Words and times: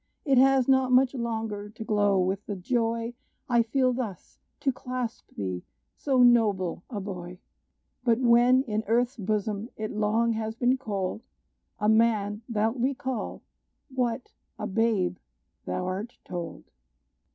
It 0.25 0.39
has 0.39 0.67
not 0.67 0.91
much 0.91 1.13
longer 1.13 1.69
to 1.69 1.83
glow 1.83 2.17
with 2.19 2.47
the 2.47 2.55
joy 2.55 3.13
I 3.47 3.61
feel 3.61 3.93
thus 3.93 4.39
to 4.61 4.71
clasp 4.71 5.29
thee, 5.35 5.61
so 5.95 6.23
noble 6.23 6.81
a 6.89 6.99
boy! 6.99 7.37
But 8.03 8.17
when 8.19 8.63
in 8.63 8.83
earth's 8.87 9.15
bosom 9.17 9.69
it 9.77 9.91
long 9.91 10.33
has 10.33 10.55
been 10.55 10.75
cold, 10.79 11.21
A 11.77 11.87
man, 11.87 12.41
thou'lt 12.51 12.77
recall, 12.81 13.43
what, 13.93 14.31
a 14.57 14.65
babe, 14.65 15.17
thou 15.65 15.85
art 15.85 16.17
told." 16.25 16.63